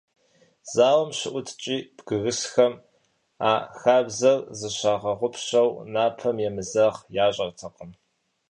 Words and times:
Зауэм 0.73 1.09
щыӀуткӀи, 1.17 1.77
бгырысхэм, 1.97 2.73
а 3.49 3.51
хабзэр 3.79 4.39
зыщагъэгъупщэу, 4.59 5.69
напэм 5.93 6.37
емызэгъ 6.49 6.97
ящӀэртэкъым. 7.25 7.91